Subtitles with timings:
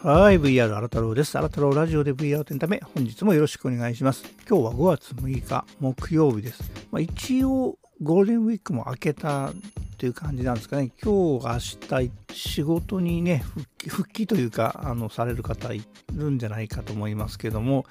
[0.00, 1.32] はい、VR 新太郎です。
[1.32, 4.22] 新太郎ラジオで VR エンタメ、本日もよろしくお願いします。
[4.48, 6.70] 今日は5月6日、木曜日です。
[6.92, 9.52] まあ、一応、ゴールデンウィークも明けた
[9.96, 10.92] という感じなんですかね。
[11.02, 11.44] 今日、
[11.90, 15.82] 明日、仕事にね、復帰、復帰というか、あの、される方い
[16.14, 17.84] るんじゃないかと思いますけども、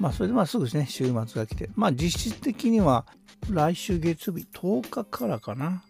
[0.00, 3.06] まあ、それでまあすぐですね、週末が来て、まあ、実質的には、
[3.48, 5.84] 来週月曜日10日からかな、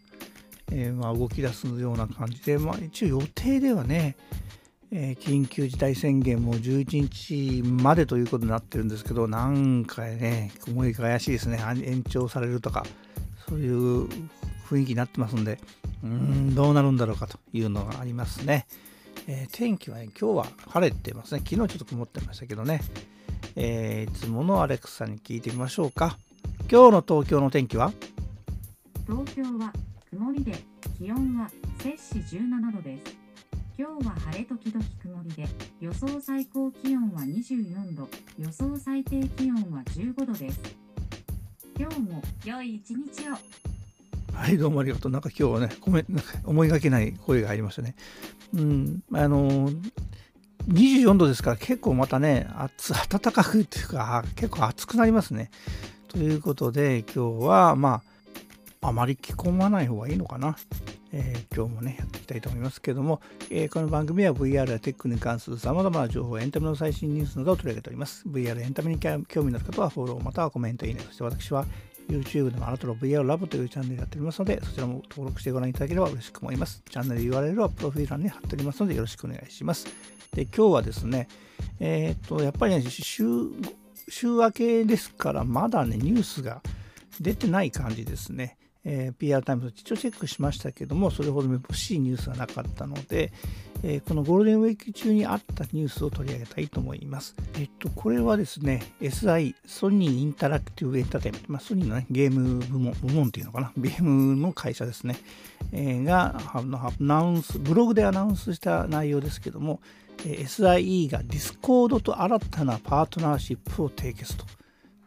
[0.71, 4.17] えー、まあ動き出すような感じで、まあ、一応予定ではね、
[4.95, 11.59] えー、緊急事態宣言も11日までということになってるんですけど、なんかね、思いが怪しいですね。
[11.83, 12.85] 延長されるとか、
[13.49, 14.07] そういう
[14.69, 15.59] 雰囲気になってますんで、
[16.05, 18.67] うーん、どうなるんだろうかというのがありますね。
[19.27, 21.41] えー、天気はね、今日は晴れてますね。
[21.41, 22.83] 昨日ちょっと曇ってましたけどね。
[23.57, 26.19] えー、いつものアレクサに聞いてみましょうか。
[26.71, 27.93] 今日の東京の天気は？
[29.07, 29.73] 東京は
[30.11, 30.53] 曇りで
[30.99, 33.22] 気温は摂氏17度です。
[33.83, 35.49] 今日は晴れ時々曇りで、
[35.81, 40.61] 予想最高気温は24度、予想最低気温は15度です。
[41.77, 43.33] 今日も良い一日を。
[44.37, 45.11] はい、どうもありがとう。
[45.11, 47.97] なんか今日はね、ごめんなんか思いがけない声が入りましたね。
[48.55, 49.69] うん、あの
[50.69, 55.51] 24度ですから結構またね、暑暖かくっていうか、結構暑くなりますね。
[56.07, 58.03] ということで、今日はま
[58.81, 60.57] あ、あまり着込まない方がいいのかな。
[61.15, 68.25] えー、今日もね、やっていきたいと思いますけども、えー、この番組は VR やテックに関する様々な情報、エンタメの最新ニュースなどを取り上げております。
[68.27, 71.01] VR エンタメに興味のある方はフォローまたはコメント、いいね。
[71.07, 71.67] そして私は
[72.09, 76.83] YouTube でもあなたの VR ラボというチャンネルやっておりますので、そちらも登録してご覧いただければ嬉しく思います。
[76.89, 79.87] チャンネル URL はプロフィール欄に貼っておりますので、よろしくお願いします。
[80.33, 81.29] で、今日はですね、
[81.79, 83.25] えっ、と、やっぱりね、週、
[84.09, 86.63] 週明けですから、まだね、ニュースが
[87.21, 88.57] 出てない感じですね。
[88.85, 93.33] えー、PR タイムズ一応チェックしましたけども、それほどめぼしいニュースはなかったので、
[93.85, 97.35] えー、このゴールデンウィーク中にあったニュースを取り上げたいと思います。
[97.55, 105.17] えっと、これはですね、SI、ソニーインタラクティブエンターテイメント、まあ、ソニーの、ね、ゲーム部門、部門っていうのかな、 ゲームの会社ですね、
[105.73, 106.63] えー、がア
[106.99, 109.81] ナウンス、ブログでアナウンスした内容ですけども、
[110.19, 114.45] SIE がディスコードと新たなパートナーシップを締結と。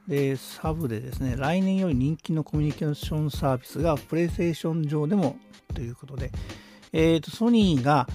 [0.08, 5.38] で、サブでですね、来年より人気のコミュニケーションサービスがプレイステーション上でも
[5.74, 6.32] ということで、
[6.94, 8.08] えっ、ー、と、ソニーが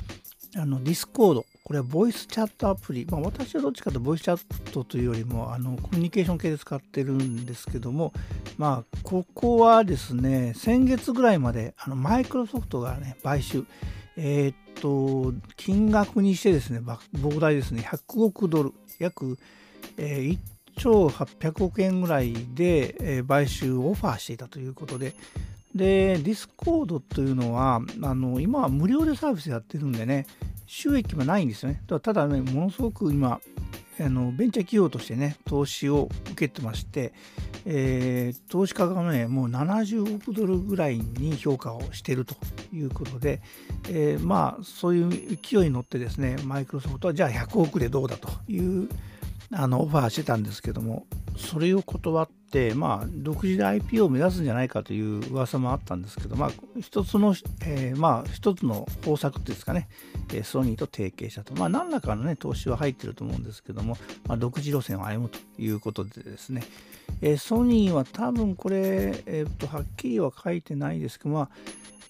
[0.56, 8.12] あのディスコード、これはボイスチャットアプリ、まあ、私はどっちかというとボイスチャットというよりもあのコミュニケーション系で使ってるんですけども、
[8.58, 13.64] まあ、ここはですね、先月ぐらいまであのマイクロソフトがね、買収、
[14.16, 19.38] えっ、と、金額にしてですね、膨大ですね、100億ドル、約、
[19.96, 20.38] えー、1
[20.80, 25.14] 兆800億円ぐらいで、え買収をオファーしていたということで、
[25.74, 30.26] で、ディスコードというのは、あの今は無料でサービスやってるんでね、
[30.66, 31.82] 収益はないんですよね。
[31.86, 33.40] ただね、ものすごく今、
[34.00, 37.12] あのベンチャー企業としてね、投資を受けてまして、
[37.66, 42.34] えー、投資家がね、もう70億ドルぐらいに評価をしていると
[42.72, 43.42] いうことで、
[43.88, 48.88] えー、まあ、そういう勢いに乗ってですね、マイクロソフトはじゃあ100億でどうだという
[49.52, 51.06] あのオファーしてたんですけども、
[51.36, 56.50] それを断って、まあ、独自で IP を目指すんじゃないかという噂もあったんですけど、まあ、
[56.80, 57.34] 一つの、
[57.64, 59.88] えー、まあ、一つの方策ですかね、
[60.44, 61.54] ソニーと提携したと。
[61.54, 63.96] まあ、何らかのね、投資は入ってると思うんですけども、
[64.26, 66.62] まあ、独自路線を歩むということでですね、
[67.38, 71.48] ソニーは多分これ、えー、と、はっきりは書いてないですけど、まあ、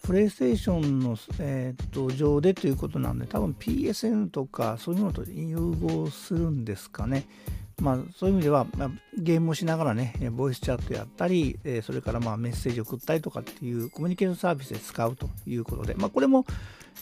[0.03, 7.27] プレイステーションの、えー、と上でということなんで、多分 PSN とかそういうのと融合するんですかね。
[7.81, 16.45] まあ、そういう意味では、まあ、ゲームをしながらね、ボイスチャットやったり、えそれからまあメッセージを送ったりとかっていうコミュニケーションサービスで使うということで、まあ、これも、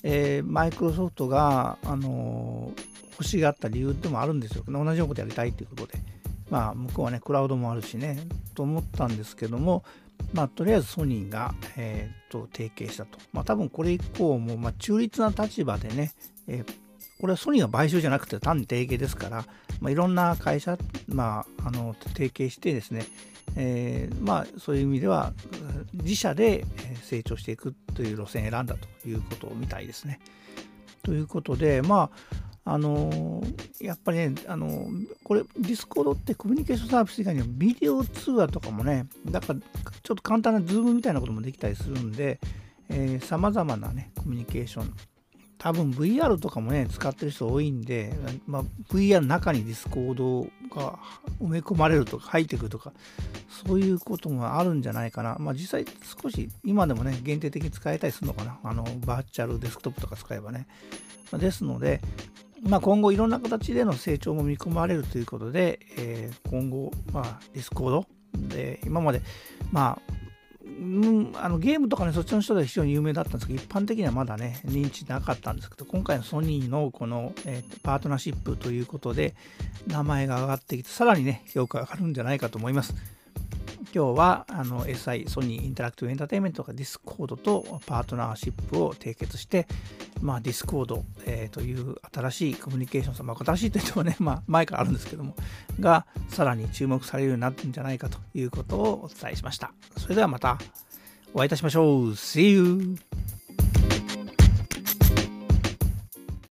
[0.04, 4.62] えマイクロソフトが、あのー、欲しがった理由でもあるんですよ。
[4.68, 5.98] 同じようなことやりたいということで。
[6.50, 9.84] まあ、向こうはね、クラウドもあるしね、と思ったんですけども、
[10.32, 13.18] まあ、とりあえずソニーが、えー、と提携したと。
[13.32, 16.12] まあ、多分これ以降も、まあ、中立な立場でね、
[16.46, 16.72] えー、
[17.20, 19.44] これはソニーが買収じゃなくて単に提携ですから、
[19.80, 20.76] まあ、いろんな会社、
[21.08, 23.06] まあ、あの提携してですね、
[23.56, 25.32] えー、まあ、そういう意味では
[25.94, 26.64] 自社で
[27.02, 30.20] 成長していくという路線を選んだということみたいですね。
[31.02, 32.10] ということで、ま
[32.64, 33.42] あ、あの
[33.80, 34.88] やっぱりね、あの
[35.24, 39.60] これ、 Discord ってコミュニケーションサービス以外にもビデオ通話とかもね、だから
[40.08, 42.40] ちょっと簡単な Zoom みたいなこともできたりするんで、
[43.20, 44.94] さまざまなね、コミュニケーション、
[45.58, 48.14] 多分 VR とかもね、使ってる人多いんで、
[48.46, 50.44] まあ、VR の中にディスコード
[50.74, 50.98] が
[51.42, 52.94] 埋め込まれるとか入ってくるとか、
[53.66, 55.36] そういうこともあるんじゃないかな。
[55.38, 55.84] まあ実際
[56.22, 58.58] 少し今でもね、限定的に使えたりするのかな。
[58.64, 60.68] あの、バーチャルデスクトップとか使えばね。
[61.30, 62.00] まあですので、
[62.62, 69.20] まあ、今後いろんな形での成長も見込まれるということで、えー、今後、まあ、 Discord で今まで、
[69.72, 70.12] まあ、
[70.64, 79.34] うん、あのゲームとかね、そっちの人では非常に有名だったんですけど、一般的にはまだね、認知なかったんですけど、今回のソニーのこの、えー、パートナーシップということで、
[79.86, 82.94] 名前が上がってきて、さらにね、評価が上がるんじゃないかと思います。
[83.98, 89.66] 今日はあの SI、ソニーインタラクティブエンターテインメントが Discord とパートナーシップを締結して、
[90.22, 95.34] まあ、 Discord、えー、という新しいコミュニケーション、まあ、新しいといってもね、まあ、前からあるんですけども、
[95.80, 99.72] がさらに注目されるようになってるんじゃないかということをお伝えしました。
[99.96, 100.58] それではまた
[101.34, 102.10] お会いいたしましょう。
[102.12, 103.07] See you!